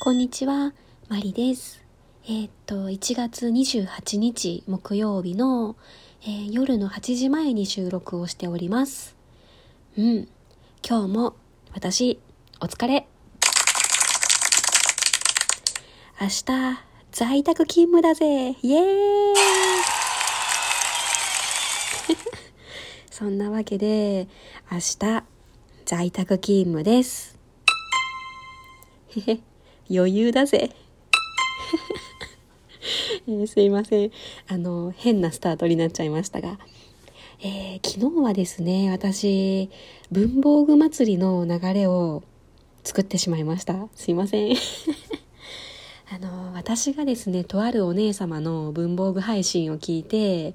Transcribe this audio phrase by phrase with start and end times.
[0.00, 0.74] こんにちは、
[1.08, 1.84] マリです。
[2.24, 5.74] えーっと、1月28日木曜日の、
[6.22, 9.16] えー夜の8時前に収録をしております。
[9.98, 10.28] うん、
[10.88, 11.34] 今日も
[11.74, 12.20] 私、
[12.60, 13.08] お疲れ。
[16.20, 16.44] 明日、
[17.10, 19.34] 在宅勤務だぜイエーイ
[23.10, 24.28] そんなわけで、
[24.70, 25.24] 明日、
[25.84, 27.36] 在宅勤務です。
[29.08, 29.40] へへ、
[29.90, 30.70] 余裕だぜ。
[33.26, 34.10] えーすいません。
[34.46, 36.58] あの、変なスタートになっちゃいましたが。
[37.40, 39.70] えー昨日はですね、私、
[40.10, 42.22] 文房具祭りの流れを
[42.84, 43.88] 作ってしまいました。
[43.94, 44.56] すいません。
[46.10, 50.54] あの、私がですね、とあるお姉様の文房具配信を聞いて、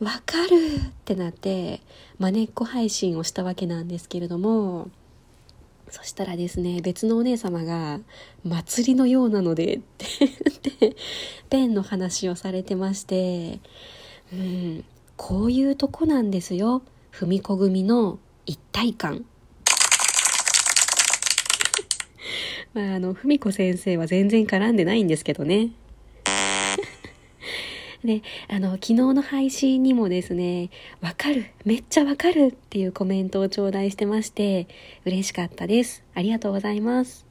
[0.00, 0.56] わかる
[0.88, 1.80] ってなって、
[2.18, 4.90] まねっこ配信をしたわけなんですけれども、
[5.90, 8.00] そしたらですね、別のお姉様が、
[8.44, 10.96] 祭りのようなので、って、
[11.50, 13.60] ペンの話をされてまして、
[14.32, 14.84] うん、
[15.16, 16.82] こういうとこなんですよ。
[17.12, 19.24] 踏み子組の一体感。
[22.74, 25.70] まあ、あの、文子先生は全然絡んでないんですけどね。
[28.04, 34.68] で、あの、昨日の配信にもですね、わかる、めっちゃわかるっていうコメントを頂戴してまして、
[35.04, 36.04] 嬉しかったです。
[36.14, 37.26] ありがとうございます。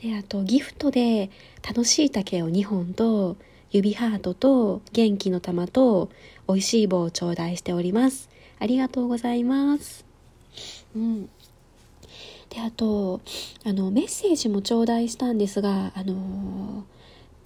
[0.00, 1.30] で、あと、ギフトで、
[1.66, 3.36] 楽しい竹を2本と、
[3.72, 6.08] 指ハートと、元気の玉と、
[6.46, 8.28] 美味しい棒を頂戴しております。
[8.60, 10.04] ありがとうございます。
[10.94, 11.28] うん。
[12.48, 13.20] で、あと、
[13.64, 16.81] あの、メッセージも頂戴したんですが、あの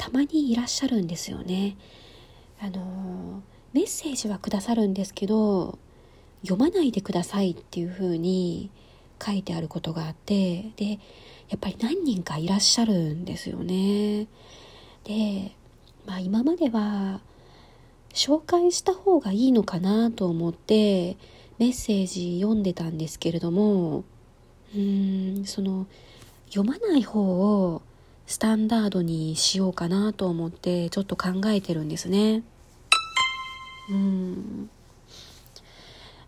[0.07, 1.77] たまにいらっしゃるんですよね。
[2.61, 5.81] あのメッセージはくださるんですけど、
[6.43, 8.71] 読まないでくださいっていう風に
[9.21, 11.01] 書いてあることがあって、で、
[11.49, 14.29] やっぱり何人かいらっしゃるんですよね。
[15.03, 15.57] で、
[16.07, 17.21] まあ今までは
[18.15, 21.17] 紹介した方がいいのかなと思って
[21.59, 24.05] メッセージ読んでたんですけれども、
[24.73, 25.89] うーん、その
[26.49, 27.83] 読まない方を
[28.27, 32.43] スタンダードにしようかなと思ってちょっと考えてるんですね。
[33.91, 34.71] うん。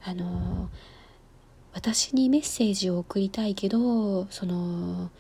[0.04, 0.68] あの、
[1.74, 5.10] 私にメッセージを送りたいけど、その、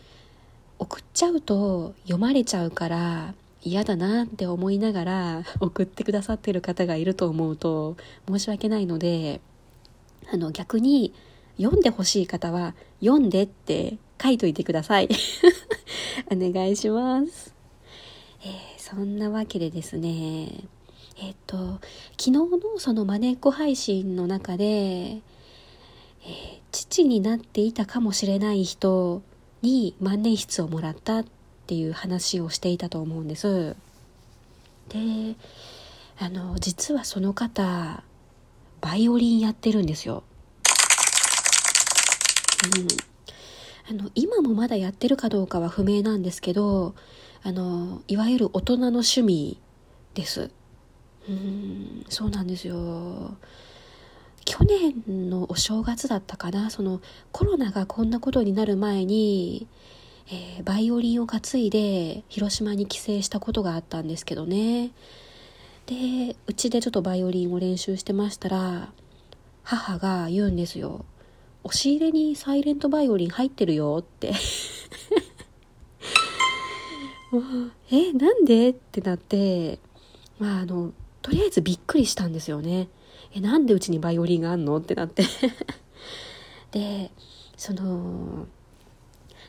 [0.78, 7.96] 送っちゃうと読まれちゃうから嫌だなって思いながら 送ってくださってる方がいると思うと
[8.28, 9.40] 申し訳ないので、
[10.32, 11.12] あの逆に
[11.56, 15.08] 読んでほしい方は読んでって書いといてください。
[16.30, 17.54] お願いします。
[18.44, 20.64] えーそんなわけでですね、
[21.18, 21.78] えっ、と、
[22.12, 22.48] 昨日の
[22.78, 29.22] そのマネっこ配信の中で、えー父になっていたかもしれない人
[29.62, 31.24] に万年筆をもらったっ
[31.66, 33.74] ていう話をしていたと思うんです。
[34.88, 34.98] で、
[36.18, 38.02] あの、実はその方、
[38.80, 40.22] バイオリンやってるんですよ。
[42.76, 43.07] うん。
[43.90, 46.94] あの、今もまだやってるかどうかは不明なんですけど、
[47.42, 49.58] あの、いわゆる大人の趣味
[50.14, 50.50] です。
[51.28, 53.36] うん、そうなんですよ。
[54.44, 57.00] 去年のお正月だったかな、その
[57.32, 59.66] コロナがこんなことになる前に、
[60.30, 64.90] えーバイオリンを担いで広島に帰省したことがあったんですけどね。
[65.86, 68.92] で、うちでちょっとバイオリンを練習してましたら、
[69.62, 71.04] 母が言うんですよ。
[71.68, 74.32] 押し入れにサイレントバイオリン入ってるよって。
[77.92, 78.70] え、なんで？
[78.70, 79.78] ってなって、
[80.38, 82.88] まああの、とりあえずびっくりしたんですよね。
[83.34, 84.78] え、なんでうちにバイオリンがあんの？
[84.78, 85.24] ってなって。
[86.72, 87.10] で、
[87.56, 88.46] その、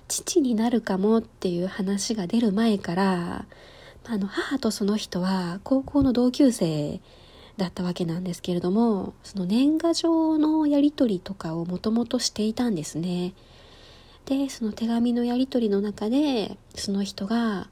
[0.10, 3.46] 父になるかもっていう話が出る前から、
[4.06, 7.00] あの、母とその人は高校の同級生
[7.60, 13.34] だったわけなんですけれども、その年賀状のやり取りとかをもともとしていたんですね。
[14.26, 17.70] で、その手紙のやり取りの中で、その人が、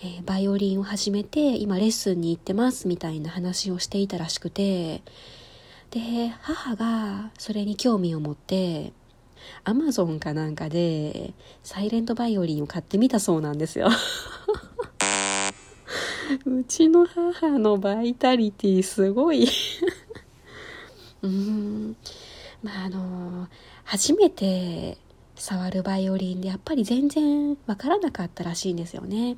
[0.00, 5.02] えーバイオリンを始めて、今レッスンに行ってますみたいな話をしていたらしくて、
[5.90, 8.92] で、母がそれに興味を持って、
[9.64, 13.88] アマゾンかなんかで、サイレントバイオリンを買ってみたそうなんですよ。
[16.44, 19.48] うちの母のバイタリティすごい。
[21.22, 21.96] うーん。
[22.62, 23.48] まあ、あの、
[23.84, 24.98] 初めて
[25.36, 29.36] 触るバイオリンでやっぱり全然わからなかったらしいんですよね。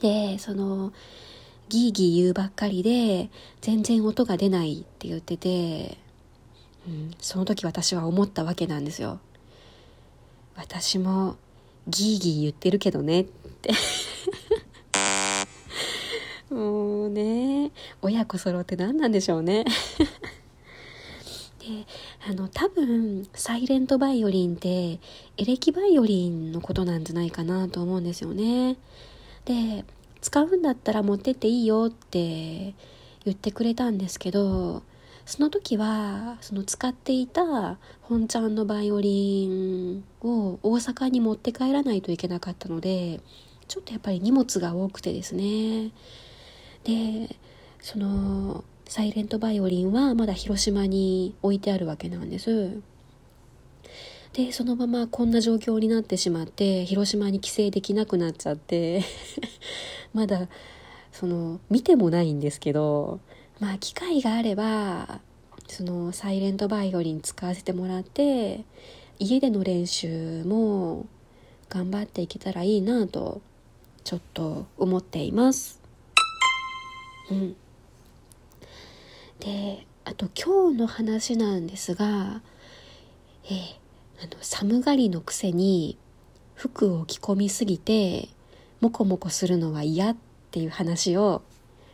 [0.00, 0.92] で、その、
[1.68, 3.30] ギーギー言うばっかりで、
[3.60, 5.98] 全然音が出ないって言ってて、
[6.86, 9.20] うん、その時私は思ったわけなんですよ。
[10.56, 11.36] 私も
[11.88, 13.72] ギーギー言ってるけどねって
[16.54, 17.72] もうね。
[18.00, 19.64] 親子揃って何なんでしょうね。
[21.58, 21.86] で
[22.28, 25.00] あの多分サイレントバイオリンって
[25.38, 28.76] エレキバイオリンのことなんじゃないかなと思うんですよね。
[29.46, 29.84] で
[30.20, 32.74] 使うんだったら持ってっていいよって
[33.24, 34.82] 言ってくれたんですけど
[35.26, 43.20] その時はその使っていた本ちゃんのバイオリンを大阪に持って帰らないといけなかったので
[43.68, 45.90] ちょっとやっぱり荷物が多くてですね。
[46.84, 47.36] で
[47.80, 52.78] そのサイレントバイオリンはまだ広島に置いてあるわけなんです。
[54.34, 59.02] でそのままこんな状況になってしまって広島に帰省できなくなっちゃって
[60.12, 60.48] まだ
[61.12, 63.20] その見てもないんですけど
[63.60, 65.20] まあ機会があれば
[65.68, 68.64] そのサイレントバイオリン使わせてもらって
[69.20, 71.06] 家での練習も
[71.68, 73.40] 頑張っていけたらいいなと
[74.02, 75.83] ちょっと思っています。
[77.30, 77.56] うん。
[79.40, 82.42] であと今日の話なんですが
[83.46, 83.54] えー、
[84.22, 85.98] あの寒がりのくせに
[86.54, 88.28] 服を着込みすぎて
[88.80, 90.16] モコモコするのは嫌っ
[90.50, 91.42] ていう話を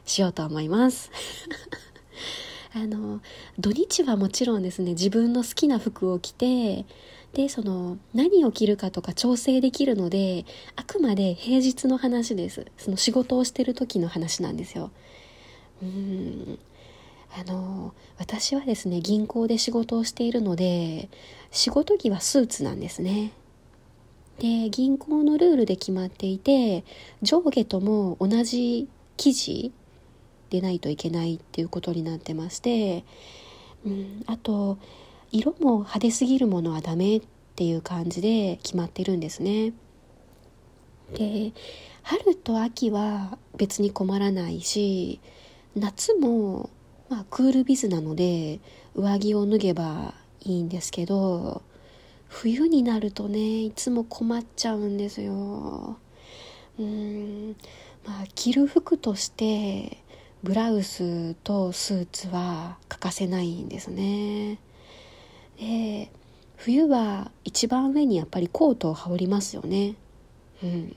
[0.04, 1.10] しようと思います。
[2.72, 3.20] あの
[3.58, 6.86] 土日はもちろんですね自分の好きな服を着て
[7.32, 10.44] でその何を着るかとか調整できるので
[10.76, 12.66] あくまで平日の話です。
[12.78, 14.92] その仕事をしてる時の話なんですよ。
[15.82, 16.58] うん。
[17.32, 21.08] あの私はですね銀行で仕事をしているので
[21.52, 23.32] 仕事着はスーツなんですね。
[24.38, 26.82] で銀行のルールで決まっていて
[27.22, 29.72] 上下とも同じ生地
[30.48, 33.04] でないといけないっていうことになってまして、
[33.84, 34.78] うん、あと
[35.30, 37.22] 色も派手すぎるものはダメっ
[37.54, 39.72] ていう感じで決まってるんですね。
[41.14, 41.52] で
[42.02, 45.20] 春と秋は別に困らないし
[45.76, 46.70] 夏も
[47.08, 48.60] まあクールビズなので
[48.94, 51.62] 上着を脱げばいいんですけど
[52.28, 55.96] 冬になるとねいつも困っちゃうんですよ。
[56.78, 57.56] うん
[58.06, 59.98] まあ着る服として
[60.42, 64.58] ブラウスとスーツは欠かせないんですね。
[65.58, 66.10] で
[66.56, 69.96] 冬は一番上にやっぱりコートを羽織りますよね。
[70.62, 70.96] うん。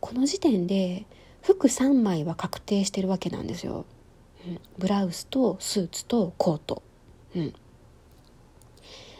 [0.00, 1.06] この時点で
[1.42, 3.84] 服3枚は確定してるわけなんですよ、
[4.78, 6.82] ブラウスとスーツとコート。
[7.36, 7.54] うん。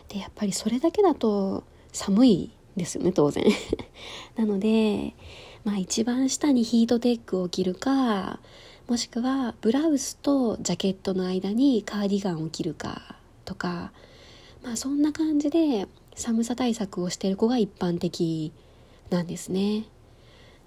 [0.09, 3.45] でやっぱりそれだけだと寒いですよね当然。
[4.37, 5.15] なので
[5.65, 8.41] まあ一番下にヒートテックを着るか
[8.87, 13.93] もしくはブラウスとジャケットの間にカーディガンを着るかとか。
[14.63, 18.53] まあそんな感じで寒さ対策をしている子が一般的
[19.11, 19.85] なんですね。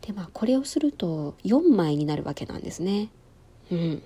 [0.01, 3.09] でまあこれをすると4枚になるわけなんですね。
[3.71, 4.03] うん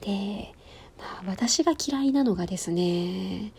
[0.00, 0.52] で
[0.98, 3.52] まあ私が嫌いなのがですね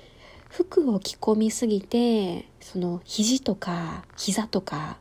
[0.50, 4.98] 服を着込みすぎてその肘とか膝とか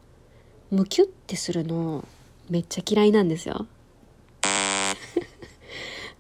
[0.71, 2.07] ムキュッてするの
[2.49, 3.67] めっちゃ嫌いなんですよ。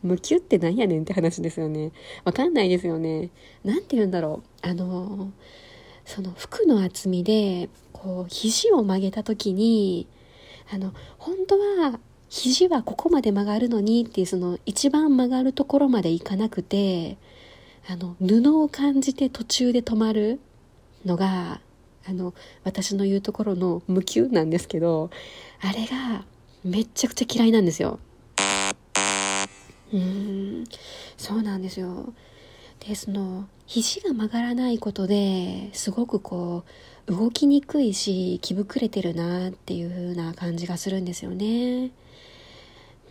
[0.03, 1.93] ムキュってなんやねんって話ですよね。
[2.25, 3.31] わかんないですよね。
[3.65, 4.67] 何て言うんだろう。
[4.67, 5.31] あの
[6.05, 10.09] その服の厚みでこう肘を曲げた時に
[10.73, 17.19] あの本当は肘はここまで曲がるのにっていうその一番曲がるところまでいかなくて
[17.89, 20.39] あの布を感じて途中で止まる
[21.05, 21.61] のが
[22.09, 22.33] あの
[22.63, 25.11] 私の言うところの無給なんですけど
[25.61, 26.25] あれが
[26.63, 27.99] めっちゃくちゃ嫌いなんですよ。
[29.93, 30.65] うん。
[31.17, 32.15] そうなんですよ。
[32.79, 36.65] でその肘が曲がらないことですごくこ
[37.09, 41.91] う動きにくいし気膨れてるなっていう風な感じがするんですよね。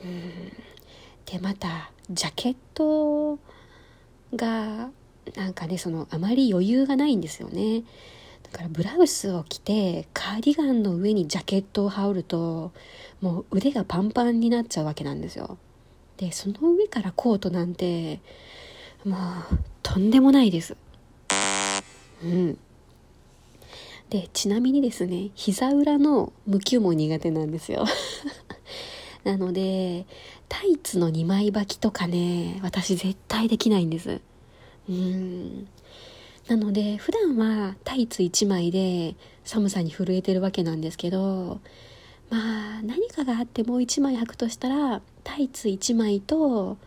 [0.04, 0.70] うん
[1.26, 3.38] でまたジャケット
[4.36, 4.90] が
[5.36, 7.84] なんかねそのあまり余裕がないんですよね。
[8.52, 12.72] だからブラウスを着てカーディガンの上にジャケットを羽織ると
[13.22, 15.60] もう腕がパンパンになっちゃうわけなんですよ。
[16.18, 18.22] でその上からコートなんて
[19.06, 20.76] もうとんでもないです。
[22.24, 22.58] うん。
[24.10, 27.86] でちなみにですね膝裏の向きも苦手なんですよ。
[29.24, 30.06] なので
[30.48, 34.22] タイツの2枚履きとかね私絶対できないんです。
[34.90, 35.68] うん。
[36.48, 41.60] なので普段はタイツ1枚で寒さに震えてるわけなんですけど
[42.30, 46.78] まあ何かがあってもう1枚履くとしたらタイツ1枚と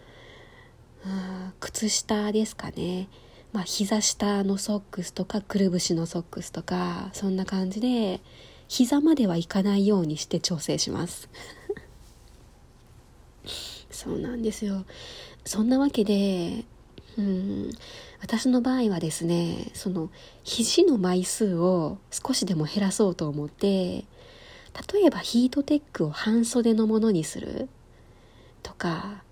[1.60, 3.08] 靴下ですかね。
[3.52, 8.20] まあ、膝下のソックスとかくるぶしのソックスとかそんな感じで
[8.66, 11.28] 膝まではいかないようにして調整します。
[13.90, 14.84] そうなんですよ
[15.44, 16.64] そんなわけで
[17.18, 17.70] うん
[18.20, 20.10] 私の場合はですねその
[20.44, 24.04] 肘の枚数を少しでも減らそうと思って
[24.94, 27.68] 例えばヒートテックを半袖のものにする
[28.62, 29.22] とか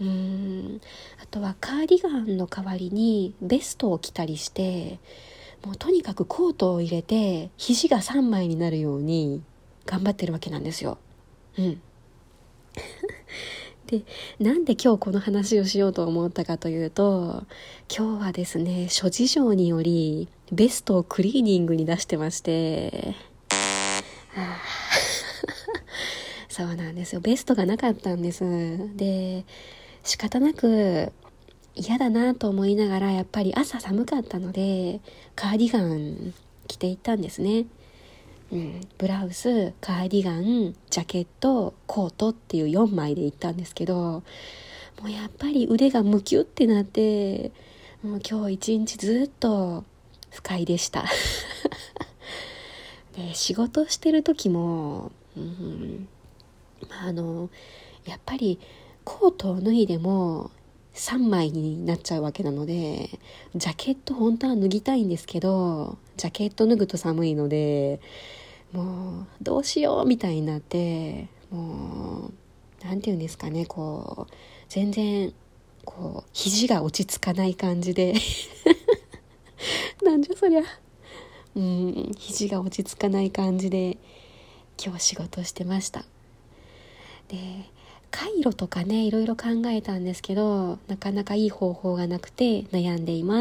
[0.00, 0.80] うーん
[1.22, 4.98] あとはカーディガンの代わりにベストを着たりして
[5.64, 9.42] もうとにかくコートを入れて肘が3枚になるように
[9.86, 10.98] 頑張ってるわけなんですよ。
[11.58, 11.80] うん
[13.86, 14.02] で
[14.38, 17.44] なんで今日この話をしようと思ったかというと
[17.94, 23.14] 今日はですね諸事情によりベストをクリーニングに出してまして。
[26.48, 27.22] そうなんですよ。
[27.22, 28.44] ベストがなかったんです。
[28.94, 29.46] で
[30.04, 31.10] 仕方なく
[31.74, 35.00] 嫌だなと思いながらやっぱり朝寒かったので
[35.34, 36.34] カーディガン
[36.68, 37.64] 着ていったんですね。
[38.52, 44.22] うん、ブラウスカーディガンジャケットコートっていう4枚で行ったんですけど
[45.00, 47.50] もうやっぱり腕がムキュってなって
[48.02, 49.84] もう今日一日ずっと
[50.30, 51.04] 不快でした。
[53.16, 56.08] で仕事してる時も、うん、
[56.88, 57.50] まあ、あの
[58.04, 58.58] やっぱり
[59.04, 60.50] コートを脱いでも
[60.94, 63.10] 3枚になっちゃうわけなので
[63.54, 68.00] ジャケット本当は脱ぎたいんですけどジャケット脱ぐと寒いので
[68.72, 72.32] もうどうしようみたいになってもう
[72.84, 74.34] 何て言うんですかねこう
[74.68, 75.32] 全然
[75.84, 78.14] こう肘が落ち着かない感じで。
[80.02, 80.62] なんじゃそりゃ。
[81.54, 83.98] うん肘が落ち着かない感じで
[84.82, 86.04] 今日仕事してました。
[87.28, 87.36] で
[88.10, 93.40] 回路とかねいろいろ考えたんですけどなかなかいい方法がなくて悩んでいます。